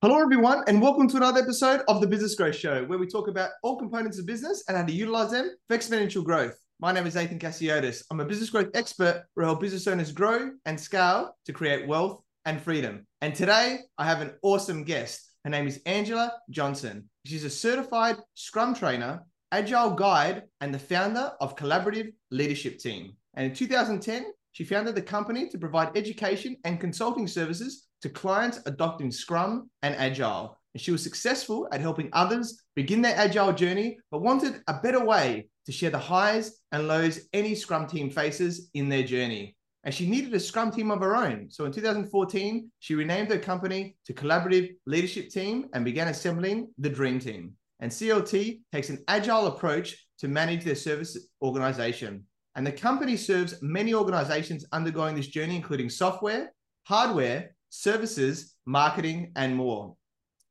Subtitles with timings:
[0.00, 3.26] Hello, everyone, and welcome to another episode of the Business Growth Show, where we talk
[3.26, 6.56] about all components of business and how to utilize them for exponential growth.
[6.78, 8.04] My name is Nathan Casiotis.
[8.08, 12.22] I'm a business growth expert who help business owners grow and scale to create wealth
[12.44, 13.08] and freedom.
[13.22, 15.32] And today, I have an awesome guest.
[15.42, 17.10] Her name is Angela Johnson.
[17.26, 23.16] She's a certified Scrum trainer, agile guide, and the founder of Collaborative Leadership Team.
[23.34, 28.60] And in 2010, she founded the company to provide education and consulting services to clients
[28.66, 30.56] adopting Scrum and Agile.
[30.74, 35.04] And she was successful at helping others begin their Agile journey, but wanted a better
[35.04, 39.56] way to share the highs and lows any Scrum team faces in their journey.
[39.84, 41.48] And she needed a Scrum team of her own.
[41.50, 46.90] So in 2014, she renamed her company to Collaborative Leadership Team and began assembling the
[46.90, 47.54] Dream Team.
[47.80, 52.24] And CLT takes an agile approach to manage their service organization.
[52.56, 56.52] And the company serves many organizations undergoing this journey, including software,
[56.84, 59.96] hardware, services, marketing, and more.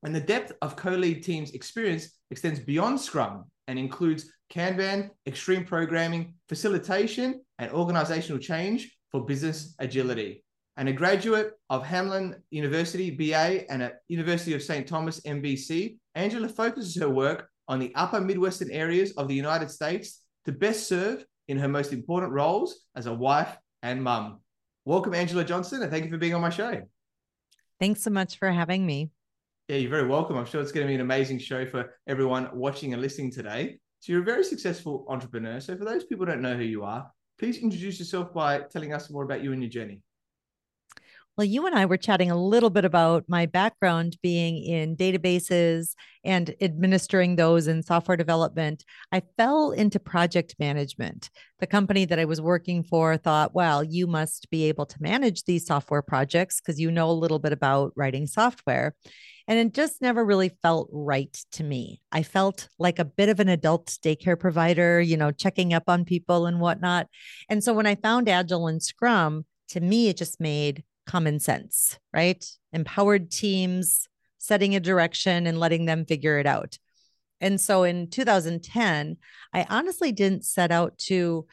[0.04, 7.42] And the depth of CoLeadTeam's experience extends beyond Scrum and includes Kanban, extreme programming, facilitation,
[7.60, 10.44] and organizational change for business agility.
[10.78, 14.88] And a graduate of Hamline University BA and at University of St.
[14.88, 20.22] Thomas MBC, Angela focuses her work on the upper Midwestern areas of the United States
[20.46, 24.40] to best serve in her most important roles as a wife and mum.
[24.86, 26.82] Welcome, Angela Johnson, and thank you for being on my show.
[27.80, 29.12] Thanks so much for having me.
[29.68, 30.38] Yeah, you're very welcome.
[30.38, 33.78] I'm sure it's going to be an amazing show for everyone watching and listening today.
[34.00, 35.60] So, you're a very successful entrepreneur.
[35.60, 39.10] So, for those people don't know who you are, please introduce yourself by telling us
[39.10, 40.02] more about you and your journey.
[41.38, 45.94] Well, you and I were chatting a little bit about my background being in databases
[46.24, 48.84] and administering those in software development.
[49.12, 51.30] I fell into project management.
[51.60, 55.44] The company that I was working for thought, well, you must be able to manage
[55.44, 58.96] these software projects because you know a little bit about writing software.
[59.48, 62.02] And it just never really felt right to me.
[62.12, 66.04] I felt like a bit of an adult daycare provider, you know, checking up on
[66.04, 67.10] people and whatnot.
[67.48, 71.98] And so when I found Agile and Scrum, to me, it just made common sense,
[72.14, 72.46] right?
[72.74, 74.08] Empowered teams,
[74.38, 76.78] setting a direction and letting them figure it out.
[77.42, 79.18] And so in 2010,
[79.54, 81.46] I honestly didn't set out to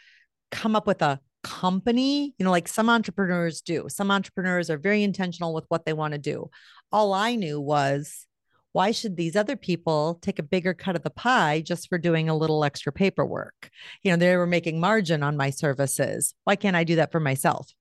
[0.51, 3.87] come up with a company, you know, like some entrepreneurs do.
[3.89, 6.51] Some entrepreneurs are very intentional with what they want to do.
[6.91, 8.27] All I knew was
[8.73, 12.29] why should these other people take a bigger cut of the pie just for doing
[12.29, 13.71] a little extra paperwork?
[14.03, 16.35] You know, they were making margin on my services.
[16.43, 17.73] Why can't I do that for myself?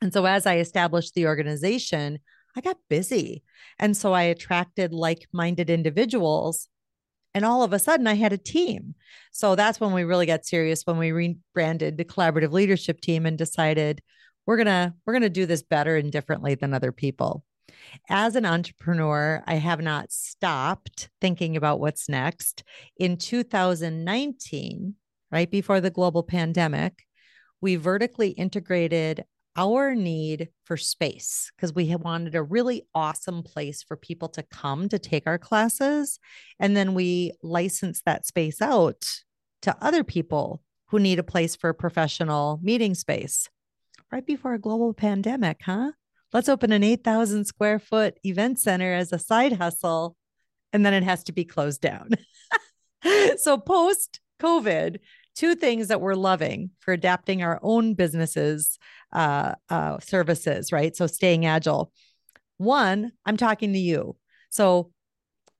[0.00, 2.20] And so as I established the organization,
[2.56, 3.42] I got busy.
[3.78, 6.68] And so I attracted like minded individuals.
[7.34, 8.94] And all of a sudden, I had a team.
[9.32, 13.36] So that's when we really got serious when we rebranded the collaborative leadership team and
[13.36, 14.02] decided
[14.46, 17.44] we're going to we're going to do this better and differently than other people.
[18.08, 22.64] As an entrepreneur, I have not stopped thinking about what's next.
[22.96, 24.94] In 2019,
[25.30, 27.04] right before the global pandemic,
[27.60, 29.24] we vertically integrated
[29.58, 34.88] our need for space because we wanted a really awesome place for people to come
[34.88, 36.20] to take our classes.
[36.60, 39.04] And then we license that space out
[39.62, 43.48] to other people who need a place for a professional meeting space.
[44.12, 45.90] Right before a global pandemic, huh?
[46.32, 50.16] Let's open an 8,000 square foot event center as a side hustle,
[50.72, 52.10] and then it has to be closed down.
[53.38, 54.98] so, post COVID,
[55.34, 58.78] two things that we're loving for adapting our own businesses
[59.12, 60.94] uh, uh, services right?
[60.96, 61.92] So staying agile.
[62.58, 64.16] One i'm talking to you.
[64.50, 64.90] So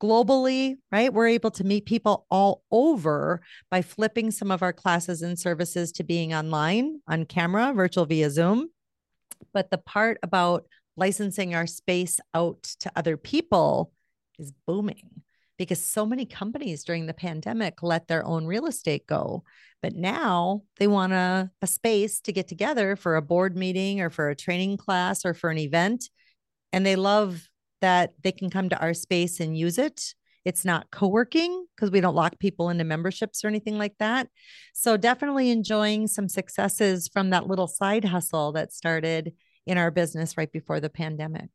[0.01, 5.23] globally right we're able to meet people all over by flipping some of our classes
[5.23, 8.69] and services to being online on camera virtual via zoom.
[9.53, 10.67] But the part about
[10.97, 13.93] licensing our space out to other people
[14.39, 15.23] is booming
[15.59, 19.43] because so many companies during the pandemic let their own real estate go.
[19.83, 24.09] But now they want a, a space to get together for a board meeting or
[24.09, 26.09] for a training class or for an event.
[26.73, 27.49] And they love
[27.81, 30.15] that they can come to our space and use it.
[30.45, 34.29] It's not co working because we don't lock people into memberships or anything like that.
[34.73, 39.35] So, definitely enjoying some successes from that little side hustle that started
[39.67, 41.51] in our business right before the pandemic.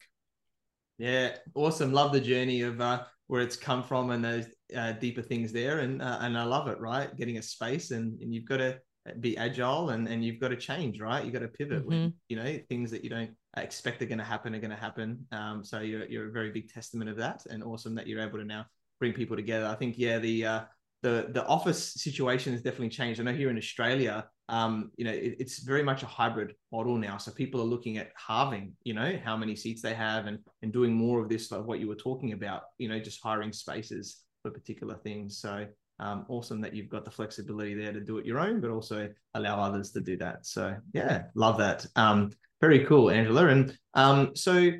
[1.00, 1.91] Yeah, awesome.
[1.91, 3.03] Love the journey of uh,
[3.33, 4.45] where it's come from and those
[4.77, 5.80] uh, deeper things there.
[5.80, 7.09] And uh, and I love it, right?
[7.18, 8.77] Getting a space and, and you've got to
[9.21, 11.24] be agile and, and you've got to change, right?
[11.24, 11.89] You've got to pivot mm-hmm.
[11.89, 14.77] when, you know, things that you don't expect are going to happen are going to
[14.77, 15.25] happen.
[15.31, 18.38] Um, so you're, you're a very big testament of that and awesome that you're able
[18.38, 18.68] to now
[19.00, 19.65] bring people together.
[19.65, 20.62] I think, yeah, the, uh,
[21.01, 23.19] the, the office situation has definitely changed.
[23.19, 26.97] I know here in Australia, um, you know, it, it's very much a hybrid model
[26.97, 27.17] now.
[27.17, 30.73] So people are looking at halving, you know, how many seats they have and and
[30.73, 34.21] doing more of this, like what you were talking about, you know, just hiring spaces
[34.41, 35.39] for particular things.
[35.39, 35.65] So
[35.99, 39.09] um, awesome that you've got the flexibility there to do it your own, but also
[39.33, 40.45] allow others to do that.
[40.45, 41.85] So yeah, love that.
[41.95, 43.47] Um, very cool, Angela.
[43.47, 44.71] And um, so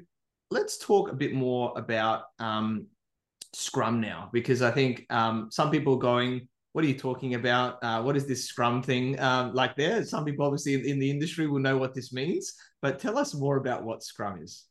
[0.52, 2.88] let's talk a bit more about um,
[3.54, 7.78] Scrum now, because I think um, some people are going, what are you talking about?
[7.82, 10.04] Uh, what is this Scrum thing um, like there?
[10.04, 13.58] Some people obviously in, the industry will know what this means, but tell us more
[13.58, 14.66] about what Scrum is.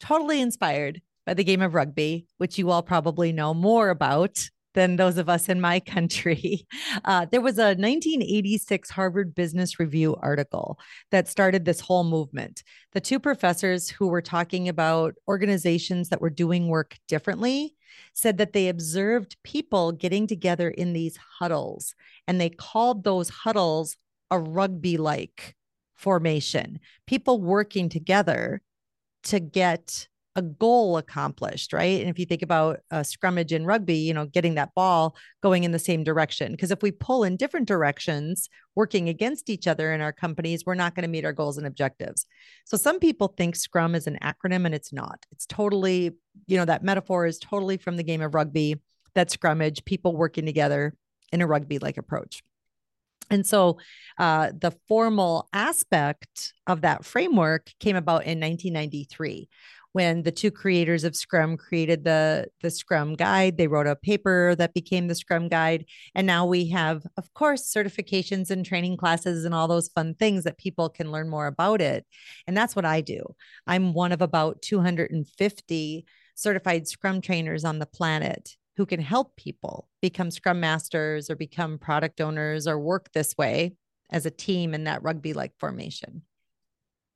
[0.00, 4.96] Totally inspired by the game of rugby, which you all probably know more about than
[4.96, 6.66] those of us in my country.
[7.04, 10.78] Uh, there was a 1986 Harvard Business Review article
[11.10, 12.62] that started this whole movement.
[12.92, 17.74] The two professors who were talking about organizations that were doing work differently
[18.12, 21.94] said that they observed people getting together in these huddles,
[22.26, 23.96] and they called those huddles
[24.30, 25.54] a rugby like
[25.94, 28.62] formation, people working together
[29.24, 30.08] to get
[30.38, 32.00] a goal accomplished, right?
[32.00, 35.64] And if you think about a scrummage in rugby, you know, getting that ball going
[35.64, 36.52] in the same direction.
[36.52, 40.76] Because if we pull in different directions, working against each other in our companies, we're
[40.76, 42.24] not going to meet our goals and objectives.
[42.64, 45.26] So some people think Scrum is an acronym and it's not.
[45.32, 46.12] It's totally,
[46.46, 48.76] you know, that metaphor is totally from the game of rugby,
[49.14, 50.94] that scrummage, people working together
[51.32, 52.44] in a rugby like approach.
[53.30, 53.78] And so
[54.18, 59.48] uh, the formal aspect of that framework came about in 1993
[59.92, 63.56] when the two creators of Scrum created the the Scrum guide.
[63.56, 67.72] They wrote a paper that became the Scrum guide, and now we have, of course,
[67.72, 71.80] certifications and training classes and all those fun things that people can learn more about
[71.80, 72.06] it.
[72.46, 73.22] And that's what I do.
[73.66, 79.88] I'm one of about 250 certified Scrum trainers on the planet who can help people
[80.00, 83.74] become Scrum masters or become product owners or work this way
[84.10, 86.22] as a team in that rugby like formation.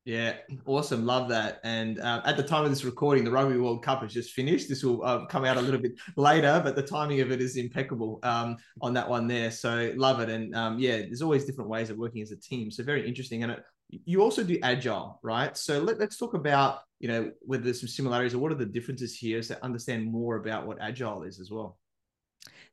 [0.05, 0.35] Yeah,
[0.67, 1.07] awesome.
[1.07, 1.61] Love that.
[1.63, 4.69] And uh, at the time of this recording, the Rugby World Cup has just finished.
[4.69, 7.57] This will uh, come out a little bit later, but the timing of it is
[7.57, 9.53] impeccable um, on that one there.
[9.53, 10.29] So love it.
[10.29, 12.73] And um, yeah, there's always different ways of working as a team.
[12.73, 13.45] So very interesting.
[13.45, 13.65] And it,
[14.05, 15.57] you also do agile, right?
[15.57, 18.67] So let, us talk about, you know, whether there's some similarities or what are the
[18.67, 21.79] differences here so understand more about what agile is as well.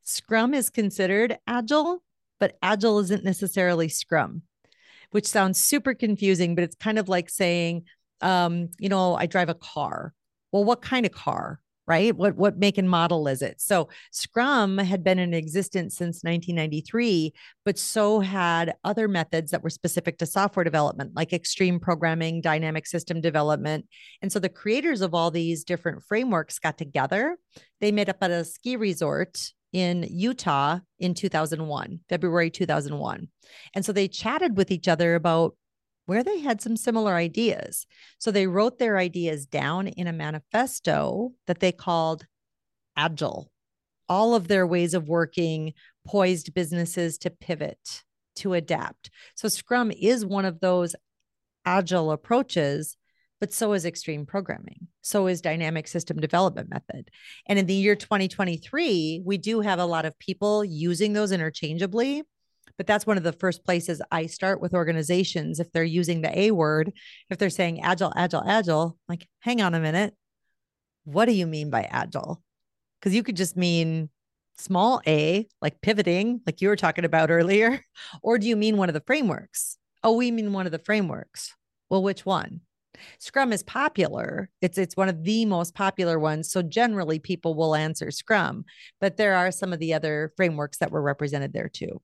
[0.02, 2.02] Scrum is considered agile,
[2.40, 4.42] but agile isn't necessarily Scrum
[5.10, 7.84] which sounds super confusing, but it's kind of like saying,
[8.20, 10.12] um, you know, I drive a car.
[10.52, 11.60] Well, what kind of car?
[11.86, 12.14] Right?
[12.14, 13.60] What what make and model is it?
[13.60, 17.32] So Scrum had been in existence since 1993,
[17.64, 22.86] but so had other methods that were specific to software development, like extreme programming, dynamic
[22.86, 23.86] system development.
[24.22, 27.36] And so the creators of all these different frameworks got together.
[27.80, 33.28] They met up at a ski resort in Utah in 2001, February 2001.
[33.74, 35.56] And so they chatted with each other about
[36.06, 37.86] where they had some similar ideas.
[38.18, 42.26] So they wrote their ideas down in a manifesto that they called
[42.96, 43.50] Agile.
[44.08, 45.72] All of their ways of working
[46.04, 48.02] poised businesses to pivot,
[48.36, 49.10] to adapt.
[49.36, 50.96] So Scrum is one of those
[51.64, 52.96] agile approaches
[53.40, 54.88] but so is extreme programming.
[55.02, 57.10] So is dynamic system development method.
[57.46, 62.22] And in the year 2023, we do have a lot of people using those interchangeably.
[62.76, 65.58] But that's one of the first places I start with organizations.
[65.58, 66.92] If they're using the A word,
[67.28, 70.14] if they're saying agile, agile, agile, like, hang on a minute.
[71.04, 72.42] What do you mean by agile?
[72.98, 74.10] Because you could just mean
[74.56, 77.82] small a, like pivoting, like you were talking about earlier.
[78.22, 79.78] Or do you mean one of the frameworks?
[80.02, 81.54] Oh, we mean one of the frameworks.
[81.88, 82.60] Well, which one?
[83.18, 84.50] Scrum is popular.
[84.60, 86.50] It's it's one of the most popular ones.
[86.50, 88.64] So generally people will answer Scrum,
[89.00, 92.00] but there are some of the other frameworks that were represented there too.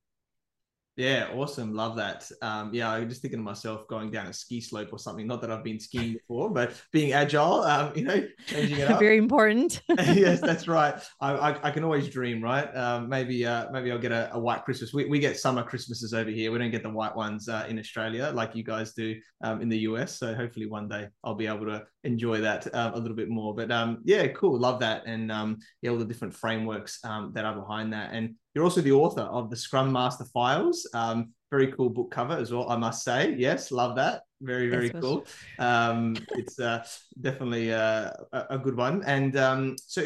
[0.97, 1.75] Yeah, awesome.
[1.75, 2.27] Love that.
[2.41, 5.27] Um, yeah, I'm just thinking to myself going down a ski slope or something.
[5.27, 8.99] Not that I've been skiing before, but being agile, um, you know, changing it up.
[8.99, 9.83] Very important.
[9.89, 10.95] yes, that's right.
[11.21, 12.75] I, I, I, can always dream, right?
[12.75, 14.95] Um, maybe uh, maybe I'll get a, a, white Christmas.
[14.95, 16.51] We, we get summer Christmases over here.
[16.51, 19.69] We don't get the white ones uh, in Australia like you guys do um, in
[19.69, 20.19] the US.
[20.19, 23.55] So hopefully one day I'll be able to enjoy that uh, a little bit more.
[23.55, 24.59] But um, yeah, cool.
[24.59, 25.03] Love that.
[25.07, 28.13] And um, yeah, all the different frameworks um, that are behind that.
[28.13, 30.89] And you're also the author of the Scrum Master Files.
[30.95, 33.35] Um, very cool book cover as well, I must say.
[33.37, 34.23] Yes, love that.
[34.41, 35.27] Very, very yes, cool.
[35.59, 36.85] Um, it's uh,
[37.21, 39.03] definitely uh, a good one.
[39.05, 40.03] And um, so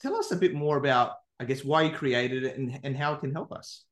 [0.00, 3.14] tell us a bit more about, I guess, why you created it and, and how
[3.14, 3.84] it can help us.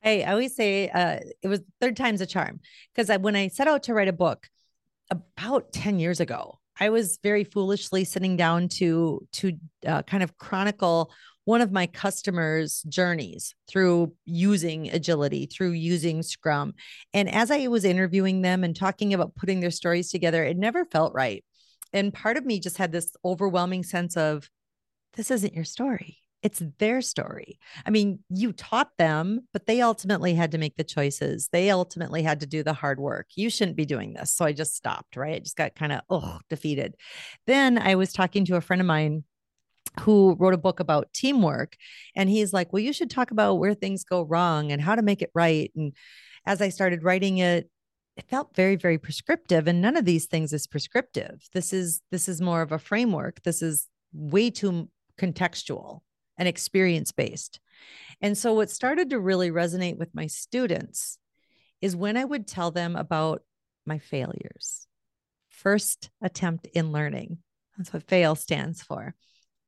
[0.00, 2.58] Hey, I always say uh, it was third time's a charm
[2.92, 4.48] because when I set out to write a book
[5.12, 9.52] about 10 years ago, I was very foolishly sitting down to to
[9.86, 11.12] uh, kind of chronicle
[11.44, 16.74] one of my customers' journeys through using agility, through using Scrum.
[17.12, 20.84] And as I was interviewing them and talking about putting their stories together, it never
[20.84, 21.44] felt right.
[21.92, 24.48] And part of me just had this overwhelming sense of
[25.14, 26.21] this isn't your story.
[26.42, 27.58] It's their story.
[27.86, 31.48] I mean, you taught them, but they ultimately had to make the choices.
[31.52, 33.28] They ultimately had to do the hard work.
[33.36, 34.32] You shouldn't be doing this.
[34.32, 35.36] So I just stopped, right?
[35.36, 36.96] I just got kind of, oh, defeated.
[37.46, 39.24] Then I was talking to a friend of mine
[40.00, 41.76] who wrote a book about teamwork.
[42.16, 45.02] And he's like, well, you should talk about where things go wrong and how to
[45.02, 45.70] make it right.
[45.76, 45.92] And
[46.44, 47.68] as I started writing it,
[48.16, 52.28] it felt very very prescriptive and none of these things is prescriptive this is this
[52.28, 56.00] is more of a framework this is way too contextual
[56.42, 57.60] and experience based
[58.20, 61.18] and so what started to really resonate with my students
[61.80, 63.42] is when i would tell them about
[63.86, 64.88] my failures
[65.48, 67.38] first attempt in learning
[67.78, 69.14] that's what fail stands for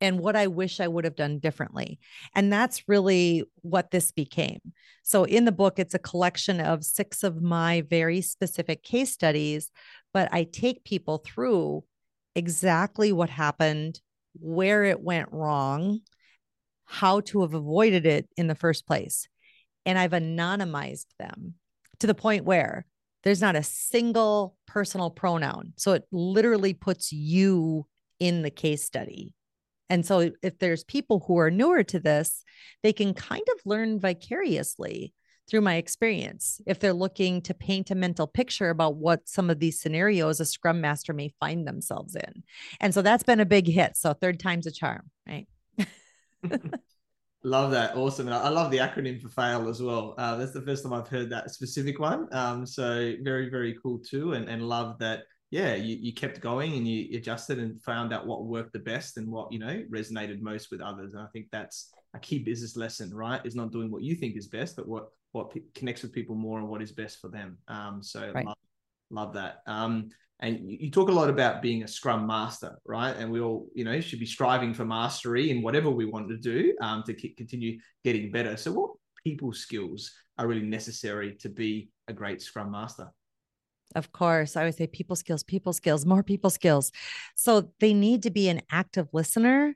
[0.01, 1.99] and what I wish I would have done differently.
[2.35, 4.59] And that's really what this became.
[5.03, 9.71] So, in the book, it's a collection of six of my very specific case studies,
[10.13, 11.85] but I take people through
[12.35, 14.01] exactly what happened,
[14.39, 16.01] where it went wrong,
[16.85, 19.27] how to have avoided it in the first place.
[19.85, 21.55] And I've anonymized them
[21.99, 22.85] to the point where
[23.23, 25.73] there's not a single personal pronoun.
[25.77, 27.87] So it literally puts you
[28.19, 29.33] in the case study
[29.89, 32.43] and so if there's people who are newer to this,
[32.83, 35.13] they can kind of learn vicariously
[35.47, 39.59] through my experience if they're looking to paint a mental picture about what some of
[39.59, 42.43] these scenarios a scrum master may find themselves in.
[42.79, 43.95] And so that's been a big hit.
[43.95, 45.47] So third time's a charm, right?
[47.43, 47.95] love that.
[47.95, 48.27] Awesome.
[48.27, 50.15] And I love the acronym for fail as well.
[50.17, 52.27] Uh, that's the first time I've heard that specific one.
[52.31, 54.33] Um, so very, very cool too.
[54.33, 58.25] And, and love that yeah, you, you kept going and you adjusted and found out
[58.25, 61.13] what worked the best and what, you know, resonated most with others.
[61.13, 63.45] And I think that's a key business lesson, right?
[63.45, 66.35] Is not doing what you think is best, but what, what p- connects with people
[66.35, 67.57] more and what is best for them.
[67.67, 68.45] Um, so right.
[68.45, 68.57] love,
[69.11, 69.61] love, that.
[69.67, 73.15] Um, and you talk a lot about being a scrum master, right?
[73.15, 76.37] And we all, you know, should be striving for mastery in whatever we want to
[76.37, 78.57] do um, to k- continue getting better.
[78.57, 78.91] So what
[79.23, 83.11] people skills are really necessary to be a great scrum master?
[83.95, 84.57] Of course.
[84.57, 86.91] I would say people skills, people skills, more people skills.
[87.35, 89.75] So they need to be an active listener,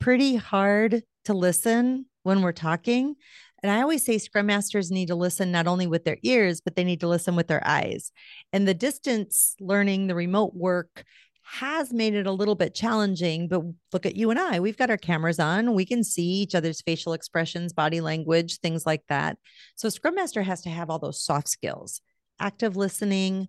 [0.00, 3.14] pretty hard to listen when we're talking.
[3.62, 6.76] And I always say Scrum Masters need to listen not only with their ears, but
[6.76, 8.12] they need to listen with their eyes.
[8.52, 11.04] And the distance learning, the remote work
[11.42, 13.48] has made it a little bit challenging.
[13.48, 13.62] But
[13.92, 15.74] look at you and I, we've got our cameras on.
[15.74, 19.36] We can see each other's facial expressions, body language, things like that.
[19.74, 22.00] So Scrum Master has to have all those soft skills
[22.38, 23.48] active listening,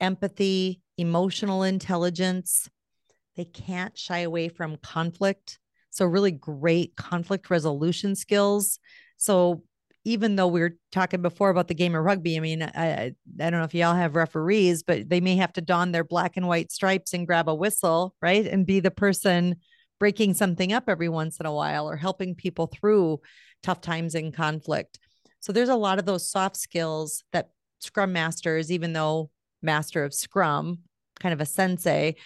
[0.00, 2.68] empathy, emotional intelligence.
[3.36, 5.58] They can't shy away from conflict.
[5.90, 8.80] So, really great conflict resolution skills.
[9.16, 9.62] So,
[10.06, 13.14] even though we were talking before about the game of rugby, I mean, I, I
[13.38, 16.46] don't know if y'all have referees, but they may have to don their black and
[16.46, 18.46] white stripes and grab a whistle, right?
[18.46, 19.56] And be the person
[19.98, 23.20] breaking something up every once in a while or helping people through
[23.62, 24.98] tough times in conflict.
[25.40, 27.48] So there's a lot of those soft skills that
[27.80, 29.30] Scrum Masters, even though
[29.62, 30.80] master of Scrum,
[31.20, 32.16] kind of a sensei,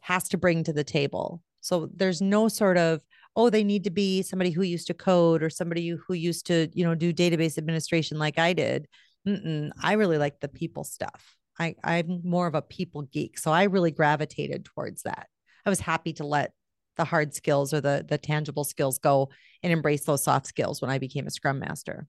[0.00, 1.42] has to bring to the table.
[1.60, 3.00] So there's no sort of,
[3.38, 6.68] oh, they need to be somebody who used to code or somebody who used to,
[6.74, 8.88] you know, do database administration like I did.
[9.26, 11.36] Mm-mm, I really like the people stuff.
[11.56, 13.38] I, I'm more of a people geek.
[13.38, 15.28] So I really gravitated towards that.
[15.64, 16.50] I was happy to let
[16.96, 19.30] the hard skills or the the tangible skills go
[19.62, 22.08] and embrace those soft skills when I became a scrum master.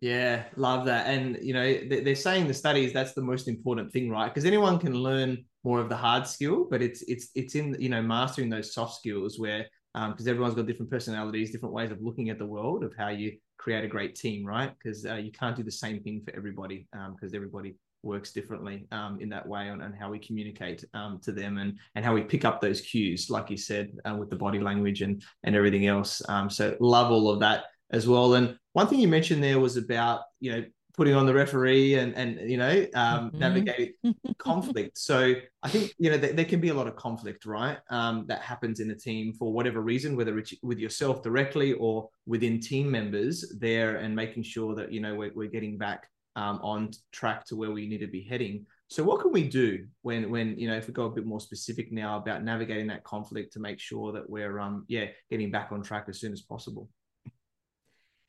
[0.00, 1.08] Yeah, love that.
[1.08, 4.28] And you know, they're saying the studies that's the most important thing, right?
[4.28, 7.88] Because anyone can learn more of the hard skill, but it's it's it's in you
[7.88, 12.02] know mastering those soft skills where because um, everyone's got different personalities, different ways of
[12.02, 14.72] looking at the world, of how you create a great team, right?
[14.76, 18.86] Because uh, you can't do the same thing for everybody because um, everybody works differently
[18.92, 22.22] um, in that way and, how we communicate um, to them and and how we
[22.22, 25.86] pick up those cues, like you said, uh, with the body language and and everything
[25.86, 26.20] else.
[26.28, 28.34] Um, so love all of that as well.
[28.34, 30.64] And one thing you mentioned there was about you know
[30.96, 33.38] putting on the referee and and you know um, mm-hmm.
[33.38, 33.92] navigating
[34.38, 34.98] conflict.
[34.98, 37.78] So I think you know th- there can be a lot of conflict, right?
[37.90, 42.08] Um, that happens in a team for whatever reason, whether it's with yourself directly or
[42.26, 46.60] within team members there, and making sure that you know we're, we're getting back um,
[46.62, 48.66] on track to where we need to be heading.
[48.88, 51.40] So what can we do when when you know if we go a bit more
[51.40, 55.72] specific now about navigating that conflict to make sure that we're um yeah getting back
[55.72, 56.88] on track as soon as possible?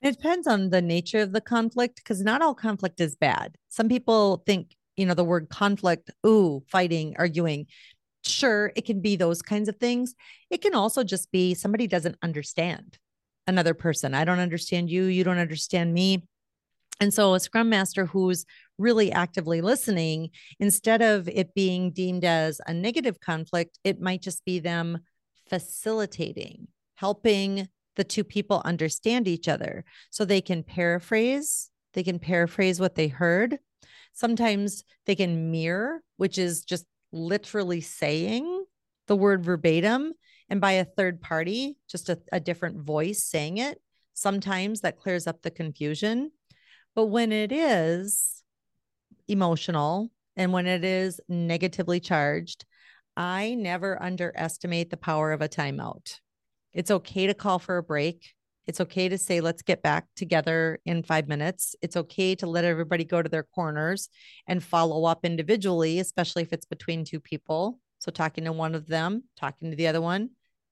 [0.01, 3.55] It depends on the nature of the conflict because not all conflict is bad.
[3.69, 7.67] Some people think, you know, the word conflict, ooh, fighting, arguing.
[8.23, 10.13] Sure, it can be those kinds of things.
[10.49, 12.97] It can also just be somebody doesn't understand.
[13.47, 14.13] another person.
[14.13, 15.05] I don't understand you.
[15.05, 16.23] You don't understand me.
[16.99, 18.45] And so, a scrum master who's
[18.77, 24.43] really actively listening, instead of it being deemed as a negative conflict, it might just
[24.45, 24.99] be them
[25.49, 32.79] facilitating, helping the two people understand each other so they can paraphrase, they can paraphrase
[32.79, 33.59] what they heard.
[34.13, 38.65] Sometimes they can mirror, which is just literally saying
[39.07, 40.13] the word verbatim
[40.49, 43.81] and by a third party, just a, a different voice saying it.
[44.13, 46.31] Sometimes that clears up the confusion.
[46.95, 48.43] But when it is
[49.27, 52.65] emotional and when it is negatively charged,
[53.15, 56.19] I never underestimate the power of a timeout.
[56.77, 58.35] It's okay to call for a break.
[58.67, 61.75] It's okay to say, let's get back together in five minutes.
[61.81, 64.09] It's okay to let everybody go to their corners
[64.45, 67.79] and follow up individually, especially if it's between two people.
[67.97, 70.29] So, talking to one of them, talking to the other one,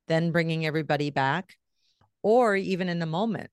[0.07, 1.55] then bringing everybody back,
[2.21, 3.49] or even in the moment,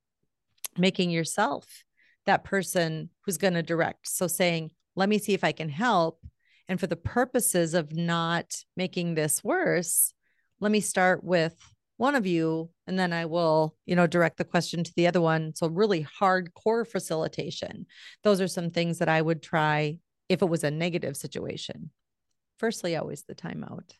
[0.76, 1.85] making yourself
[2.26, 4.06] that person who's going to direct.
[4.09, 6.21] So, saying, let me see if I can help.
[6.68, 10.12] And for the purposes of not making this worse,
[10.61, 11.56] let me start with
[12.02, 15.21] one of you and then i will you know direct the question to the other
[15.21, 15.54] one.
[15.54, 17.87] So really hardcore facilitation.
[18.25, 21.90] Those are some things that i would try if it was a negative situation.
[22.59, 23.92] Firstly always the timeout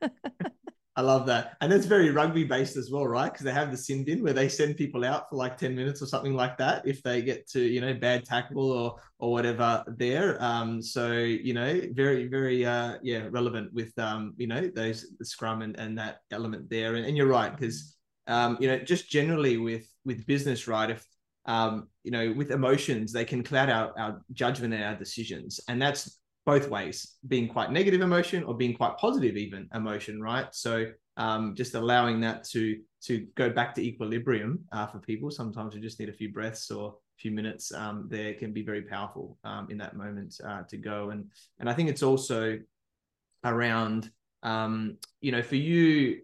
[0.98, 1.58] I love that.
[1.60, 3.30] And it's very rugby based as well, right?
[3.30, 6.00] Because they have the sin bin where they send people out for like 10 minutes
[6.00, 9.84] or something like that if they get to, you know, bad tackle or or whatever
[9.98, 10.42] there.
[10.42, 15.24] Um, so, you know, very, very uh yeah, relevant with um, you know, those the
[15.26, 16.94] scrum and, and that element there.
[16.94, 17.94] And, and you're right, because
[18.26, 20.90] um, you know, just generally with with business, right?
[20.90, 21.06] If
[21.44, 25.60] um, you know, with emotions, they can cloud our, our judgment and our decisions.
[25.68, 30.46] And that's both ways, being quite negative emotion or being quite positive even emotion, right?
[30.52, 30.86] So
[31.16, 35.30] um, just allowing that to to go back to equilibrium uh, for people.
[35.30, 37.72] Sometimes you just need a few breaths or a few minutes.
[37.72, 41.10] Um, there can be very powerful um, in that moment uh, to go.
[41.10, 42.58] And and I think it's also
[43.44, 44.10] around
[44.44, 46.20] um, you know for you.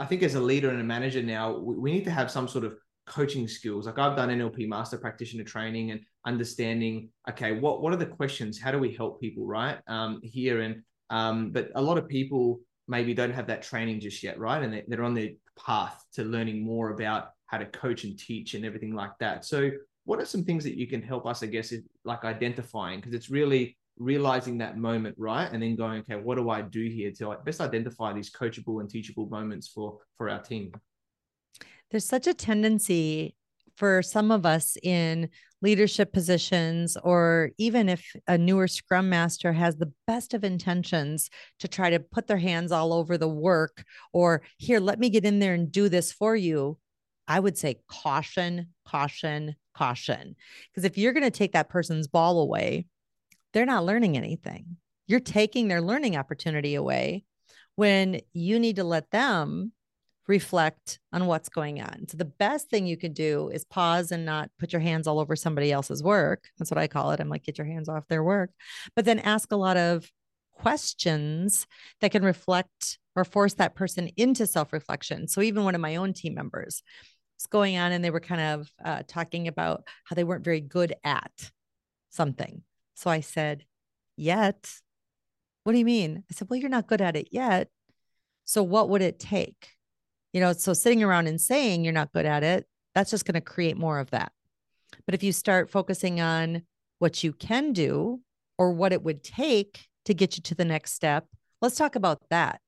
[0.00, 2.48] I think as a leader and a manager now, we, we need to have some
[2.48, 3.86] sort of coaching skills.
[3.86, 8.60] Like I've done NLP master practitioner training and understanding, okay, what, what are the questions?
[8.60, 9.78] How do we help people, right?
[9.86, 14.22] Um, here and, um, but a lot of people maybe don't have that training just
[14.22, 14.62] yet, right?
[14.62, 18.64] And they're on their path to learning more about how to coach and teach and
[18.64, 19.44] everything like that.
[19.44, 19.70] So
[20.04, 21.72] what are some things that you can help us, I guess,
[22.04, 23.00] like identifying?
[23.00, 25.50] Because it's really realizing that moment, right?
[25.50, 28.88] And then going, okay, what do I do here to best identify these coachable and
[28.88, 30.72] teachable moments for for our team?
[31.90, 33.34] there's such a tendency
[33.76, 35.28] for some of us in
[35.60, 41.68] leadership positions, or even if a newer scrum master has the best of intentions to
[41.68, 45.38] try to put their hands all over the work, or here, let me get in
[45.38, 46.78] there and do this for you.
[47.26, 50.36] I would say caution, caution, caution.
[50.70, 52.86] Because if you're going to take that person's ball away,
[53.52, 54.76] they're not learning anything.
[55.06, 57.24] You're taking their learning opportunity away
[57.76, 59.72] when you need to let them
[60.28, 62.06] reflect on what's going on.
[62.08, 65.18] So the best thing you can do is pause and not put your hands all
[65.18, 66.44] over somebody else's work.
[66.58, 67.20] That's what I call it.
[67.20, 68.50] I'm like, get your hands off their work,
[68.94, 70.08] but then ask a lot of
[70.52, 71.66] questions
[72.00, 75.26] that can reflect or force that person into self reflection.
[75.26, 76.82] So even one of my own team members
[77.38, 80.60] was going on and they were kind of uh, talking about how they weren't very
[80.60, 81.50] good at
[82.10, 82.62] something.
[82.94, 83.64] So I said,
[84.18, 84.70] yet.
[85.64, 86.24] What do you mean?
[86.30, 87.68] I said, well, you're not good at it yet.
[88.44, 89.68] So what would it take?
[90.38, 93.34] You know, so sitting around and saying you're not good at it, that's just going
[93.34, 94.30] to create more of that.
[95.04, 96.62] But if you start focusing on
[97.00, 98.20] what you can do
[98.56, 101.26] or what it would take to get you to the next step,
[101.60, 102.60] let's talk about that.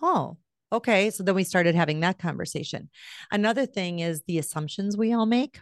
[0.00, 0.36] Oh,
[0.70, 1.10] okay.
[1.10, 2.88] So then we started having that conversation.
[3.32, 5.58] Another thing is the assumptions we all make.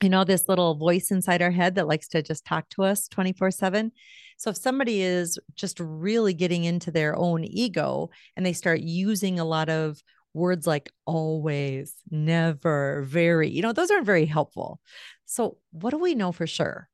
[0.00, 3.08] You know, this little voice inside our head that likes to just talk to us
[3.08, 3.90] 24 7.
[4.36, 9.40] So if somebody is just really getting into their own ego and they start using
[9.40, 10.00] a lot of
[10.34, 14.80] words like always, never, very, you know, those aren't very helpful.
[15.26, 16.88] So, what do we know for sure?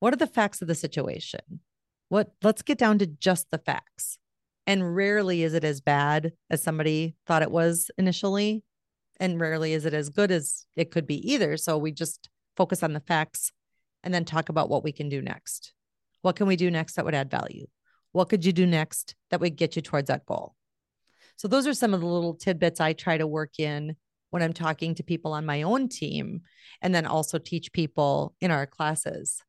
[0.00, 1.60] What are the facts of the situation?
[2.08, 4.18] What let's get down to just the facts.
[4.66, 8.62] And rarely is it as bad as somebody thought it was initially,
[9.18, 11.56] and rarely is it as good as it could be either.
[11.56, 13.52] So we just focus on the facts
[14.02, 15.72] and then talk about what we can do next.
[16.22, 17.66] What can we do next that would add value?
[18.12, 20.54] What could you do next that would get you towards that goal?
[21.40, 23.96] So those are some of the little tidbits I try to work in
[24.28, 26.42] when I'm talking to people on my own team
[26.82, 29.42] and then also teach people in our classes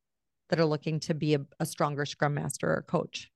[0.48, 3.30] that are looking to be a, a stronger scrum master or coach.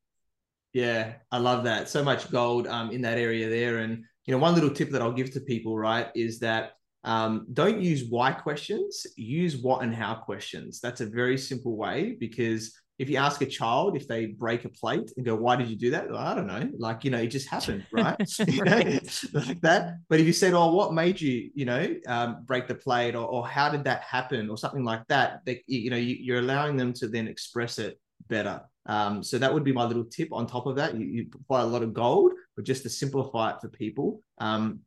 [0.72, 1.90] Yeah, I love that.
[1.90, 3.80] So much gold um, in that area there.
[3.80, 7.46] And, you know, one little tip that I'll give to people, right, is that um,
[7.52, 10.80] don't use why questions, use what and how questions.
[10.80, 14.68] That's a very simple way because if you ask a child if they break a
[14.68, 16.11] plate and go, why did you do that?
[16.11, 16.70] Well, I don't know.
[16.78, 18.16] Like, you know, it just happened, right?
[18.46, 18.98] you know,
[19.32, 19.96] like that.
[20.09, 23.26] But if you said, oh, what made you, you know, um, break the plate or,
[23.26, 26.76] or how did that happen or something like that, they, you know, you, are allowing
[26.76, 28.62] them to then express it better.
[28.87, 30.96] Um, so that would be my little tip on top of that.
[30.96, 34.80] You, you provide a lot of gold, but just to simplify it for people, um,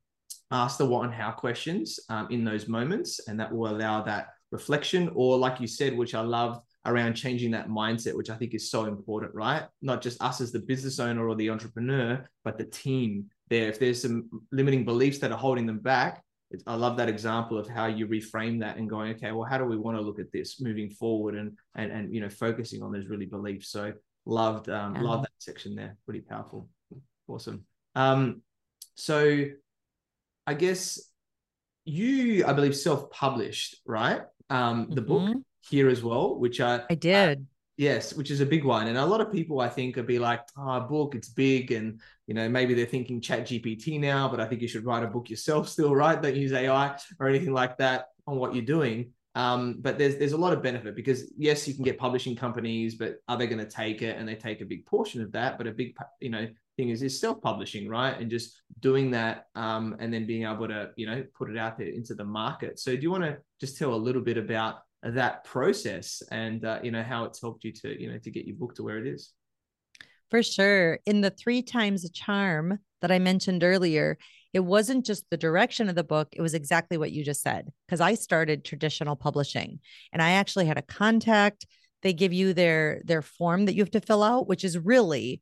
[0.52, 4.30] ask the what and how questions um, in those moments, and that will allow that
[4.52, 5.12] reflection.
[5.14, 8.72] Or like you said, which I love, around changing that mindset, which I think is
[8.72, 9.64] so important, right?
[9.82, 13.68] Not just us as the business owner or the entrepreneur, but the team there.
[13.68, 16.24] If there's some limiting beliefs that are holding them back,
[16.66, 19.66] I love that example of how you reframe that and going, okay, well, how do
[19.66, 22.92] we want to look at this moving forward and and and you know focusing on
[22.92, 23.70] those really beliefs.
[23.70, 23.94] So
[24.26, 25.02] loved um, yeah.
[25.02, 25.96] loved that section there.
[26.06, 26.68] Pretty powerful.
[27.28, 27.66] Awesome.
[27.94, 28.42] Um,
[28.96, 29.46] so
[30.48, 31.00] I guess
[31.86, 34.22] you, I believe, self-published, right?
[34.50, 35.34] Um, the mm-hmm.
[35.34, 37.40] book here as well, which I I did.
[37.40, 37.42] Uh,
[37.78, 38.88] yes, which is a big one.
[38.88, 41.72] And a lot of people I think would be like, oh, book, it's big.
[41.72, 45.04] And, you know, maybe they're thinking chat GPT now, but I think you should write
[45.04, 46.22] a book yourself still, right?
[46.22, 49.14] Don't use AI or anything like that on what you're doing.
[49.36, 52.96] Um, but there's there's a lot of benefit because yes, you can get publishing companies,
[52.96, 54.18] but are they going to take it?
[54.18, 55.58] And they take a big portion of that.
[55.58, 58.20] But a big you know thing is is self-publishing, right?
[58.20, 61.78] And just doing that um, and then being able to you know put it out
[61.78, 62.80] there into the market.
[62.80, 66.80] So do you want to just tell a little bit about that process and uh,
[66.84, 68.98] you know how it's helped you to you know to get your book to where
[68.98, 69.34] it is.
[70.30, 71.00] For sure.
[71.08, 74.18] In the three times a charm that i mentioned earlier
[74.54, 77.70] it wasn't just the direction of the book it was exactly what you just said
[77.88, 79.80] because i started traditional publishing
[80.12, 81.66] and i actually had a contact.
[82.02, 85.42] They give you their their form that you have to fill out which is really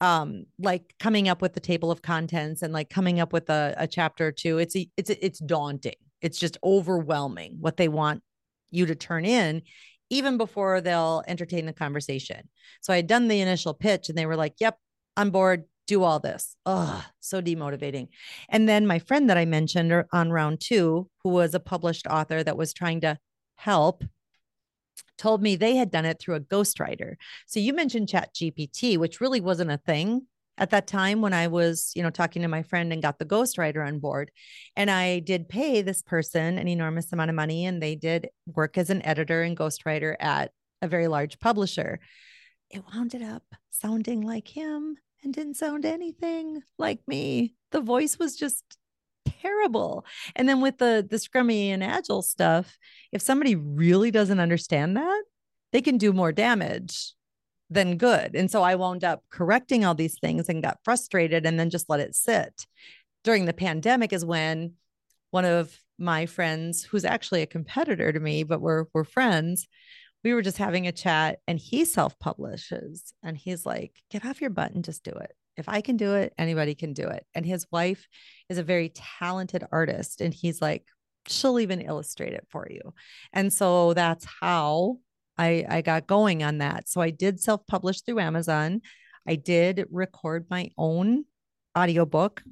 [0.00, 3.74] um like coming up with the table of contents and like coming up with a,
[3.76, 4.58] a chapter or two.
[4.58, 5.94] It's a, it's a, it's daunting.
[6.20, 8.22] It's just overwhelming what they want
[8.70, 9.62] you to turn in
[10.10, 12.48] even before they'll entertain the conversation.
[12.80, 14.78] So I had done the initial pitch and they were like, yep,
[15.16, 16.56] on board, do all this.
[16.64, 18.08] Oh, so demotivating.
[18.48, 22.06] And then my friend that I mentioned er, on round two, who was a published
[22.06, 23.18] author that was trying to
[23.56, 24.04] help,
[25.18, 27.14] told me they had done it through a ghostwriter.
[27.46, 30.26] So you mentioned Chat GPT, which really wasn't a thing
[30.58, 33.24] at that time when I was, you know, talking to my friend and got the
[33.24, 34.30] ghostwriter on board.
[34.74, 38.78] And I did pay this person an enormous amount of money, and they did work
[38.78, 42.00] as an editor and ghostwriter at a very large publisher.
[42.70, 47.54] It wound up sounding like him and didn't sound anything like me.
[47.72, 48.64] The voice was just
[49.42, 50.04] terrible.
[50.34, 52.78] And then with the the scrummy and agile stuff,
[53.12, 55.22] if somebody really doesn't understand that,
[55.72, 57.15] they can do more damage
[57.68, 58.34] than good.
[58.34, 61.88] And so I wound up correcting all these things and got frustrated and then just
[61.88, 62.66] let it sit.
[63.24, 64.74] During the pandemic is when
[65.30, 69.66] one of my friends, who's actually a competitor to me, but we're we're friends,
[70.22, 74.50] we were just having a chat and he self-publishes and he's like, get off your
[74.50, 75.32] butt and just do it.
[75.56, 77.24] If I can do it, anybody can do it.
[77.34, 78.06] And his wife
[78.48, 80.20] is a very talented artist.
[80.20, 80.84] And he's like,
[81.28, 82.92] she'll even illustrate it for you.
[83.32, 84.98] And so that's how
[85.38, 86.88] I, I got going on that.
[86.88, 88.80] So I did self publish through Amazon.
[89.26, 91.24] I did record my own
[91.76, 92.42] audiobook,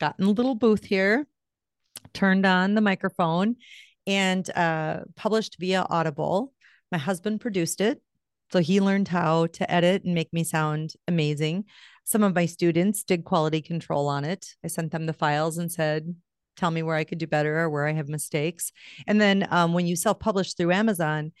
[0.00, 1.26] got in a little booth here,
[2.12, 3.56] turned on the microphone,
[4.06, 6.52] and uh, published via Audible.
[6.90, 8.00] My husband produced it.
[8.52, 11.64] So he learned how to edit and make me sound amazing.
[12.04, 14.46] Some of my students did quality control on it.
[14.62, 16.14] I sent them the files and said,
[16.56, 18.70] tell me where I could do better or where I have mistakes.
[19.06, 21.32] And then um, when you self publish through Amazon,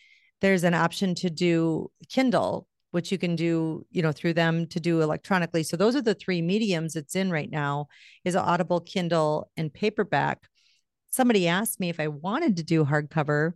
[0.44, 4.78] there's an option to do Kindle, which you can do, you know, through them to
[4.78, 5.62] do electronically.
[5.62, 7.86] So those are the three mediums it's in right now
[8.26, 10.42] is Audible, Kindle, and paperback.
[11.08, 13.52] Somebody asked me if I wanted to do hardcover.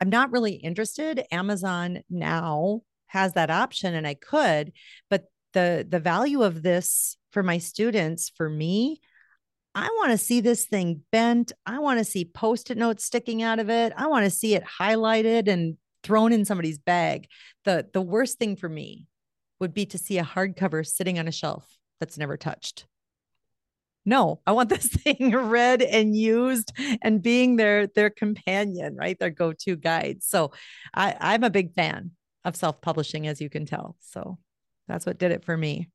[0.00, 1.26] I'm not really interested.
[1.30, 4.72] Amazon now has that option and I could,
[5.10, 9.02] but the the value of this for my students, for me,
[9.74, 11.52] I want to see this thing bent.
[11.66, 13.92] I want to see post-it notes sticking out of it.
[13.94, 17.28] I want to see it highlighted and thrown in somebody's bag.
[17.64, 19.06] The the worst thing for me
[19.60, 21.66] would be to see a hardcover sitting on a shelf
[22.00, 22.86] that's never touched.
[24.04, 29.18] No, I want this thing read and used and being their their companion, right?
[29.18, 30.22] Their go-to guide.
[30.22, 30.52] So
[30.94, 32.12] I, I'm a big fan
[32.44, 33.96] of self-publishing, as you can tell.
[34.00, 34.38] So
[34.86, 35.90] that's what did it for me.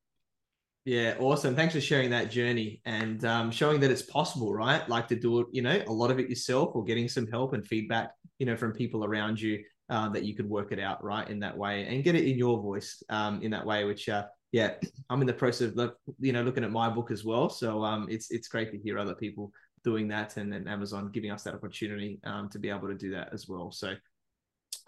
[0.85, 1.55] Yeah, awesome.
[1.55, 4.87] Thanks for sharing that journey and um, showing that it's possible, right?
[4.89, 7.53] Like to do it, you know, a lot of it yourself or getting some help
[7.53, 9.63] and feedback, you know, from people around you
[9.93, 12.37] uh, that you could work it out right in that way and get it in
[12.37, 14.71] your voice um, in that way which uh, yeah
[15.09, 18.07] i'm in the process of you know looking at my book as well so um,
[18.09, 19.51] it's it's great to hear other people
[19.83, 23.11] doing that and then Amazon giving us that opportunity um, to be able to do
[23.11, 23.71] that as well.
[23.71, 23.93] So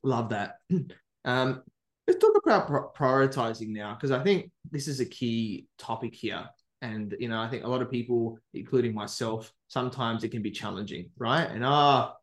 [0.04, 0.60] love that.
[1.28, 1.64] Um,
[2.08, 6.48] let's talk about prioritizing now because I think this is a key topic here.
[6.84, 10.52] And you know, I think a lot of people, including myself, sometimes it can be
[10.52, 11.50] challenging, right?
[11.50, 12.18] And ah, oh,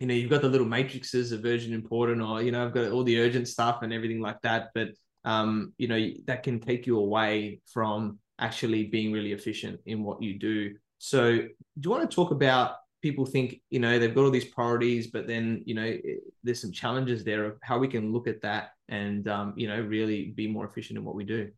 [0.00, 2.90] you know, you've got the little matrices of urgent, important, or you know, I've got
[2.90, 4.70] all the urgent stuff and everything like that.
[4.74, 4.88] But
[5.24, 10.22] um, you know, that can take you away from actually being really efficient in what
[10.22, 10.74] you do.
[10.98, 11.50] So, do
[11.82, 15.26] you want to talk about people think, you know, they've got all these priorities, but
[15.26, 15.96] then, you know,
[16.42, 19.80] there's some challenges there of how we can look at that and, um, you know,
[19.80, 21.50] really be more efficient in what we do?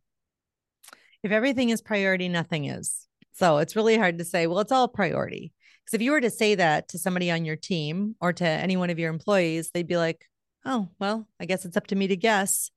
[1.21, 3.07] If everything is priority, nothing is.
[3.33, 5.53] So it's really hard to say, well, it's all priority.
[5.83, 8.77] Because if you were to say that to somebody on your team or to any
[8.77, 10.25] one of your employees, they'd be like,
[10.65, 12.71] oh, well, I guess it's up to me to guess.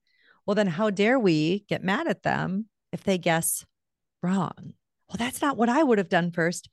[0.45, 3.65] Well, then how dare we get mad at them if they guess
[4.23, 4.75] wrong?
[5.09, 6.69] Well, that's not what I would have done first.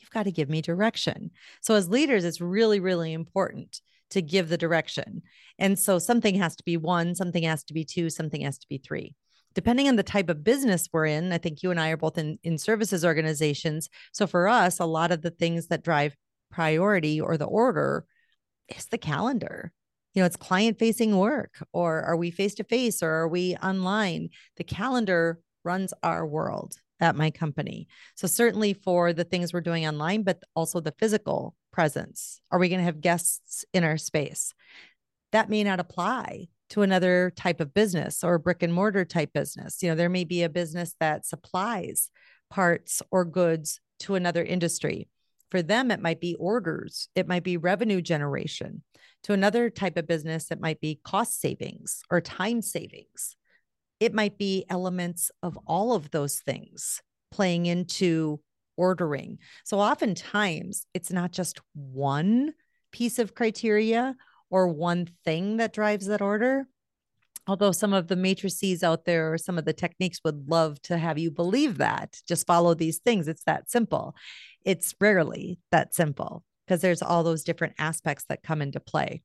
[0.00, 1.30] You've got to give me direction.
[1.60, 5.22] So, as leaders, it's really, really important to give the direction.
[5.58, 8.68] And so, something has to be one, something has to be two, something has to
[8.68, 9.14] be three.
[9.54, 12.18] Depending on the type of business we're in, I think you and I are both
[12.18, 13.88] in, in services organizations.
[14.12, 16.16] So, for us, a lot of the things that drive
[16.50, 18.04] priority or the order
[18.68, 19.72] is the calendar
[20.14, 23.54] you know it's client facing work or are we face to face or are we
[23.56, 27.88] online the calendar runs our world at my company.
[28.14, 32.40] So, certainly for the things we're doing online, but also the physical presence.
[32.50, 34.52] Are we going to have guests in our space?
[35.32, 39.82] That may not apply to another type of business or brick and mortar type business.
[39.82, 42.10] You know, there may be a business that supplies
[42.48, 45.08] parts or goods to another industry.
[45.50, 48.82] For them, it might be orders, it might be revenue generation.
[49.24, 53.36] To another type of business, it might be cost savings or time savings
[54.00, 58.40] it might be elements of all of those things playing into
[58.76, 59.38] ordering.
[59.64, 62.54] So oftentimes it's not just one
[62.92, 64.16] piece of criteria
[64.50, 66.66] or one thing that drives that order.
[67.46, 70.98] Although some of the matrices out there or some of the techniques would love to
[70.98, 73.28] have you believe that, just follow these things.
[73.28, 74.14] It's that simple.
[74.64, 79.22] It's rarely that simple because there's all those different aspects that come into play.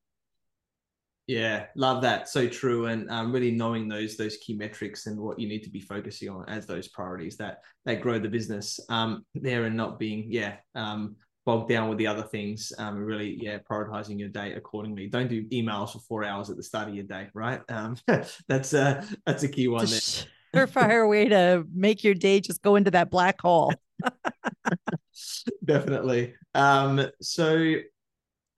[1.28, 2.30] Yeah, love that.
[2.30, 5.72] So true, and um, really knowing those those key metrics and what you need to
[5.72, 9.98] be focusing on as those priorities that that grow the business um, there, and not
[9.98, 12.74] being yeah um, bogged down with the other things.
[12.78, 15.08] Um, really yeah, prioritizing your day accordingly.
[15.08, 17.62] Don't do emails for four hours at the start of your day, right?
[17.70, 17.98] Um,
[18.48, 19.86] that's a that's a key one.
[19.86, 20.68] There.
[20.68, 23.74] Surefire way to make your day just go into that black hole.
[25.66, 26.34] Definitely.
[26.54, 27.76] Um, so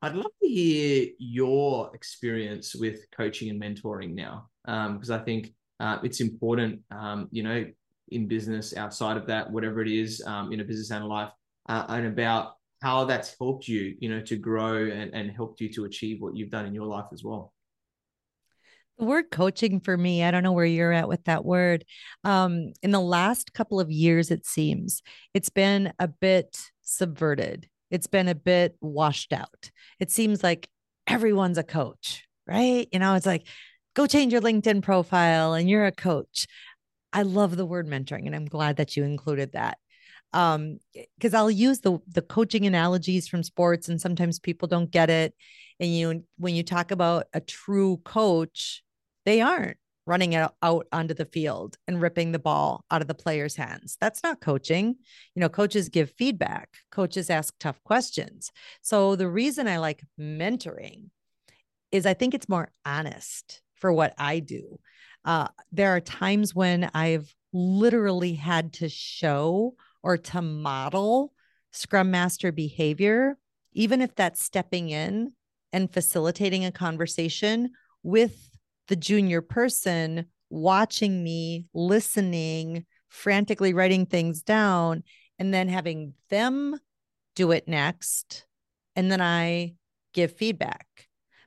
[0.02, 5.54] I'd love to hear your experience with coaching and mentoring now, because um, I think
[5.80, 7.66] uh, it's important, um, you know,
[8.10, 11.32] in business, outside of that, whatever it is, um, in a business and life,
[11.68, 15.72] uh, and about how that's helped you, you know, to grow and, and helped you
[15.74, 17.54] to achieve what you've done in your life as well.
[19.00, 21.86] The word coaching for me, I don't know where you're at with that word.
[22.24, 28.08] Um, in the last couple of years, it seems it's been a bit subverted it's
[28.08, 29.72] been a bit washed out.
[30.00, 30.70] It seems like
[31.06, 32.88] everyone's a coach, right?
[32.92, 33.48] You know, it's like,
[33.94, 36.48] go change your LinkedIn profile and you're a coach.
[37.14, 39.78] I love the word mentoring and I'm glad that you included that.
[40.38, 40.78] Um,
[41.18, 45.34] because I'll use the the coaching analogies from sports and sometimes people don't get it.
[45.80, 48.84] And you when you talk about a true coach,
[49.26, 53.56] they aren't running out, onto the field and ripping the ball out of the player's
[53.56, 53.98] hands.
[54.00, 54.96] That's not coaching.
[55.36, 58.52] You know, coaches give feedback, coaches ask tough questions.
[58.82, 61.10] So the reason I like mentoring
[61.92, 64.80] is I think it's more honest for what I do.
[65.26, 69.76] Uh, there are times when I've literally had to show
[70.08, 71.34] or to model
[71.74, 73.38] Scrum Master behavior,
[73.74, 75.34] even if that's stepping in
[75.74, 77.72] and facilitating a conversation
[78.04, 85.04] with the junior person watching me, listening, frantically writing things down,
[85.40, 86.80] and then having them
[87.36, 88.46] do it next.
[88.96, 89.74] And then I
[90.14, 90.88] give feedback.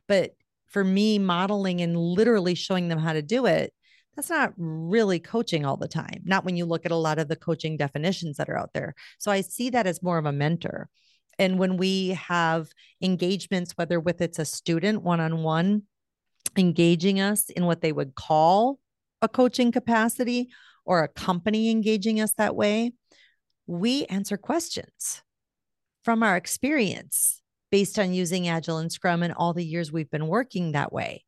[0.07, 0.33] But
[0.67, 3.73] for me, modeling and literally showing them how to do it,
[4.17, 6.23] that's not really coaching all the time.
[6.25, 8.95] Not when you look at a lot of the coaching definitions that are out there.
[9.19, 10.89] So I see that as more of a mentor.
[11.39, 12.69] And when we have
[13.01, 15.85] engagements, whether with it's a student one on one
[16.57, 18.79] engaging us in what they would call
[19.23, 20.49] a coaching capacity
[20.85, 22.93] or a company engaging us that way,
[23.67, 25.23] we answer questions
[26.05, 30.27] from our experience based on using Agile and Scrum and all the years we've been
[30.27, 31.25] working that way.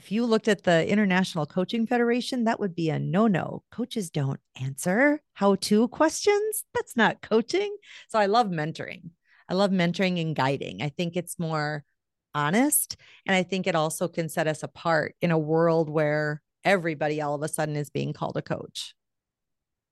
[0.00, 3.62] If you looked at the International Coaching Federation, that would be a no no.
[3.70, 6.64] Coaches don't answer how to questions.
[6.72, 7.76] That's not coaching.
[8.08, 9.10] So I love mentoring.
[9.46, 10.80] I love mentoring and guiding.
[10.80, 11.84] I think it's more
[12.34, 12.96] honest.
[13.26, 17.34] And I think it also can set us apart in a world where everybody all
[17.34, 18.94] of a sudden is being called a coach.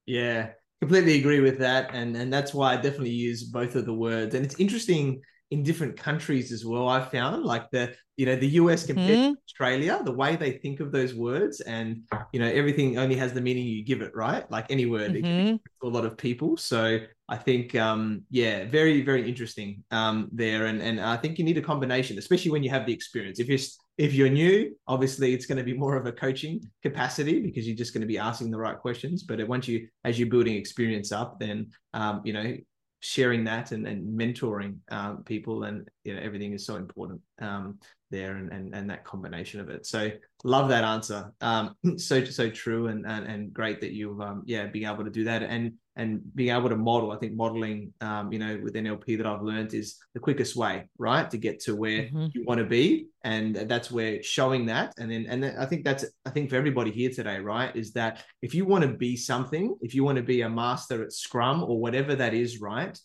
[0.07, 1.90] Yeah, completely agree with that.
[1.92, 4.35] And, and that's why I definitely use both of the words.
[4.35, 6.88] And it's interesting in different countries as well.
[6.88, 9.32] I found like the you know the US compared mm-hmm.
[9.32, 13.32] to Australia, the way they think of those words, and you know everything only has
[13.32, 14.50] the meaning you give it, right?
[14.50, 15.56] Like any word, mm-hmm.
[15.87, 16.56] a lot of people.
[16.56, 21.44] So I think um, yeah, very very interesting um, there, and and I think you
[21.44, 23.38] need a combination, especially when you have the experience.
[23.38, 23.58] If you're
[23.98, 27.76] if you're new, obviously it's going to be more of a coaching capacity because you're
[27.76, 29.24] just going to be asking the right questions.
[29.24, 32.56] But once you, as you're building experience up, then um, you know
[33.00, 37.20] sharing that and, and mentoring um, people and you know everything is so important.
[37.40, 37.78] Um,
[38.11, 39.87] there and, and and that combination of it.
[39.87, 40.11] So
[40.44, 41.33] love that answer.
[41.40, 45.11] Um, so so true and, and and great that you've um, yeah being able to
[45.11, 47.12] do that and and being able to model.
[47.12, 50.88] I think modeling um, you know with nlp that i've learned is the quickest way
[50.99, 52.27] right to get to where mm-hmm.
[52.33, 55.85] you want to be and that's where showing that and then and then i think
[55.85, 59.16] that's i think for everybody here today right is that if you want to be
[59.16, 62.99] something if you want to be a master at scrum or whatever that is right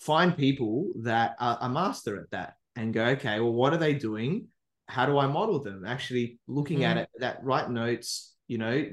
[0.00, 3.94] find people that are a master at that and go okay well what are they
[3.94, 4.46] doing
[4.86, 6.90] how do i model them actually looking mm-hmm.
[6.90, 8.86] at it that write notes you know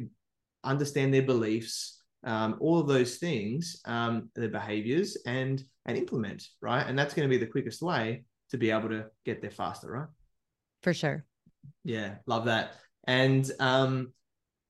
[0.64, 1.96] understand their beliefs
[2.26, 6.86] um, all of those things, um, the behaviors, and and implement right.
[6.86, 9.92] And that's going to be the quickest way to be able to get there faster,
[9.92, 10.08] right?
[10.82, 11.24] For sure.
[11.84, 12.74] Yeah, love that.
[13.08, 14.12] And um,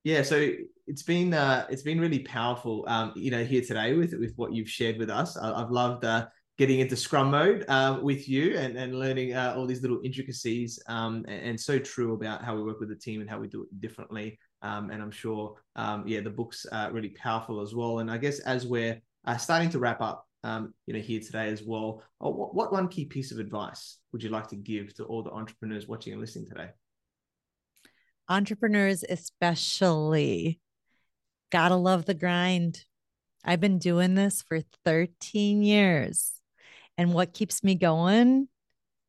[0.04, 0.51] yeah, so
[0.86, 4.54] it's been uh, it's been really powerful, um, you know, here today with with what
[4.54, 5.38] you've shared with us.
[5.38, 9.54] I, have loved uh, getting into Scrum mode uh, with you and and learning uh,
[9.56, 12.96] all these little intricacies, um, and, and so true about how we work with the
[12.96, 14.39] team and how we do it differently.
[14.62, 18.00] Um, and I'm sure, um, yeah, the book's uh, really powerful as well.
[18.00, 21.50] And I guess as we're uh, starting to wrap up, um, you know, here today
[21.50, 24.94] as well, oh, what, what one key piece of advice would you like to give
[24.96, 26.70] to all the entrepreneurs watching and listening today?
[28.28, 30.60] Entrepreneurs, especially,
[31.52, 32.86] gotta love the grind.
[33.44, 36.35] I've been doing this for 13 years.
[36.98, 38.48] And what keeps me going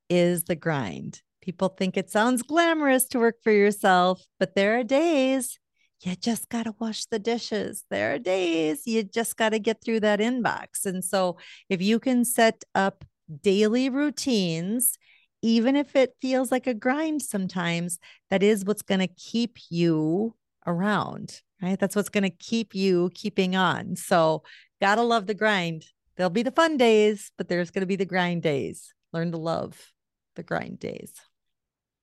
[0.09, 1.23] is the grind.
[1.41, 5.59] People think it sounds glamorous to work for yourself, but there are days
[6.03, 7.85] you just got to wash the dishes.
[7.91, 10.85] There are days you just got to get through that inbox.
[10.85, 13.05] And so, if you can set up
[13.43, 14.99] daily routines,
[15.43, 17.99] even if it feels like a grind sometimes,
[18.31, 20.35] that is what's going to keep you
[20.67, 21.79] around, right?
[21.79, 23.97] That's what's going to keep you keeping on.
[23.97, 24.43] So,
[24.81, 25.85] got to love the grind.
[26.17, 28.93] There'll be the fun days, but there's going to be the grind days.
[29.13, 29.93] Learn to love
[30.35, 31.13] the grind days.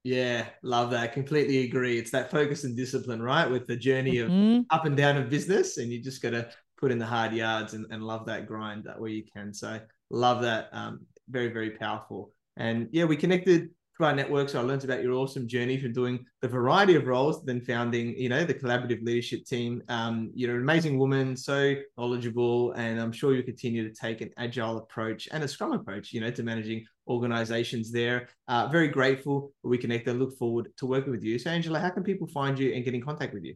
[0.04, 1.14] Yeah, love that.
[1.14, 1.98] Completely agree.
[1.98, 3.50] It's that focus and discipline, right?
[3.50, 4.60] With the journey mm-hmm.
[4.60, 7.34] of up and down of business, and you just got to put in the hard
[7.34, 9.54] yards and, and love that grind that way you can.
[9.54, 10.70] So love that.
[10.74, 12.32] Um, very, very powerful.
[12.58, 14.50] And yeah, we connected through our network.
[14.50, 18.18] So I learned about your awesome journey from doing the variety of roles, then founding,
[18.18, 19.84] you know, the collaborative leadership team.
[19.88, 24.32] Um, you're an amazing woman, so knowledgeable, and I'm sure you continue to take an
[24.38, 28.30] agile approach and a scrum approach, you know, to managing organizations there.
[28.48, 30.18] Uh, very grateful we connected.
[30.18, 31.38] Look forward to working with you.
[31.38, 33.56] So Angela, how can people find you and get in contact with you?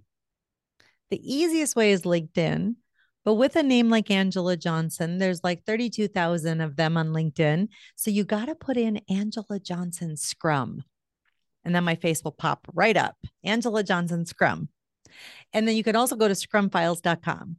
[1.10, 2.76] The easiest way is LinkedIn.
[3.28, 7.68] But with a name like Angela Johnson, there's like 32,000 of them on LinkedIn.
[7.98, 10.82] So you got to put in Angela Johnson Scrum.
[11.66, 14.70] And then my face will pop right up Angela Johnson Scrum.
[15.52, 17.58] And then you can also go to scrumfiles.com.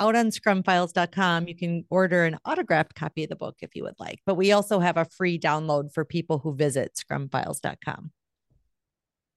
[0.00, 3.98] Out on scrumfiles.com, you can order an autographed copy of the book if you would
[3.98, 4.18] like.
[4.26, 8.10] But we also have a free download for people who visit scrumfiles.com.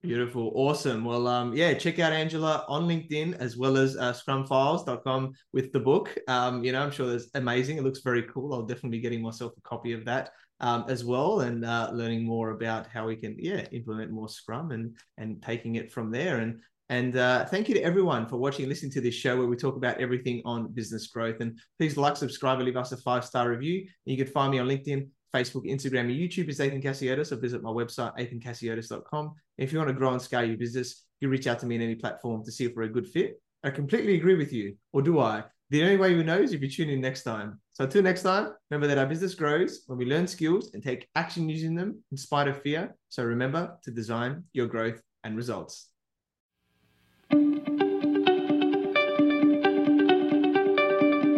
[0.03, 0.51] Beautiful.
[0.53, 1.05] Awesome.
[1.05, 5.79] Well, um, yeah, check out Angela on LinkedIn as well as uh, scrumfiles.com with the
[5.79, 6.13] book.
[6.27, 7.77] Um, you know, I'm sure that's amazing.
[7.77, 8.53] It looks very cool.
[8.53, 12.25] I'll definitely be getting myself a copy of that um, as well and uh, learning
[12.25, 16.39] more about how we can, yeah, implement more Scrum and and taking it from there.
[16.39, 19.47] And and uh, thank you to everyone for watching and listening to this show where
[19.47, 21.37] we talk about everything on business growth.
[21.39, 23.87] And please like, subscribe, and leave us a five star review.
[24.03, 27.63] You can find me on LinkedIn, Facebook, Instagram, and YouTube is Ethan Cassiotis, or visit
[27.63, 29.33] my website, ethancassiotis.com.
[29.57, 31.81] If you want to grow and scale your business, you reach out to me in
[31.81, 33.41] any platform to see if we're a good fit.
[33.63, 35.43] I completely agree with you, or do I?
[35.69, 37.59] The only way we know is if you tune in next time.
[37.71, 41.07] So until next time, remember that our business grows when we learn skills and take
[41.15, 42.95] action using them in spite of fear.
[43.09, 45.92] So remember to design your growth and results.